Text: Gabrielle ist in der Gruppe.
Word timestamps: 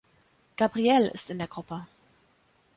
Gabrielle 0.57 1.11
ist 1.11 1.29
in 1.29 1.37
der 1.37 1.45
Gruppe. 1.47 1.85